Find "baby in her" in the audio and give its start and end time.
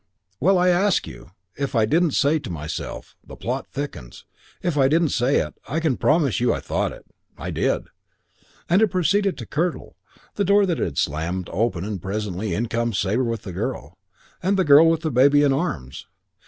15.11-15.57